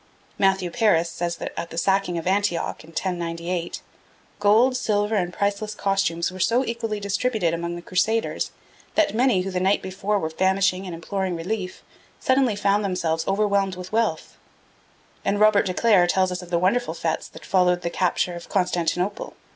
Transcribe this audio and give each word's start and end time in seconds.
Matthew 0.39 0.71
Paris 0.71 1.11
says 1.11 1.35
that 1.35 1.53
at 1.55 1.69
the 1.69 1.77
sacking 1.77 2.17
of 2.17 2.25
Antioch, 2.25 2.83
in 2.83 2.89
1098, 2.89 3.83
gold, 4.39 4.75
silver 4.75 5.13
and 5.13 5.31
priceless 5.31 5.75
costumes 5.75 6.31
were 6.31 6.39
so 6.39 6.65
equally 6.65 6.99
distributed 6.99 7.53
among 7.53 7.75
the 7.75 7.83
Crusaders, 7.83 8.49
that 8.95 9.13
many 9.13 9.41
who 9.41 9.51
the 9.51 9.59
night 9.59 9.83
before 9.83 10.17
were 10.17 10.31
famishing 10.31 10.87
and 10.87 10.95
imploring 10.95 11.35
relief, 11.35 11.83
suddenly 12.19 12.55
found 12.55 12.83
themselves 12.83 13.27
overwhelmed 13.27 13.75
with 13.75 13.91
wealth; 13.91 14.37
and 15.23 15.39
Robert 15.39 15.67
de 15.67 15.73
Clair 15.75 16.07
tells 16.07 16.31
us 16.31 16.41
of 16.41 16.49
the 16.49 16.57
wonderful 16.57 16.95
fetes 16.95 17.27
that 17.29 17.45
followed 17.45 17.83
the 17.83 17.91
capture 17.91 18.33
of 18.33 18.49
Constantinople. 18.49 19.35